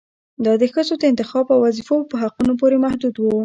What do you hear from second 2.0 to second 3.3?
په حقونو پورې محدود و